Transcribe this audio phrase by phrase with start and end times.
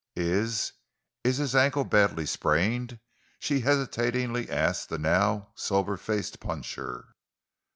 [0.15, 2.99] "Is—is his ankle badly sprained?"
[3.39, 7.09] she hesitatingly asked the now sober faced puncher.